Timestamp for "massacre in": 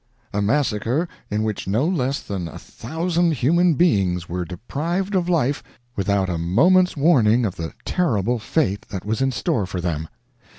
0.41-1.43